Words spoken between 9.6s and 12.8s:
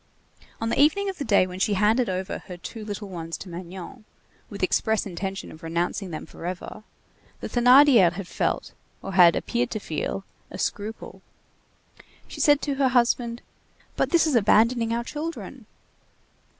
to feel, a scruple. She said to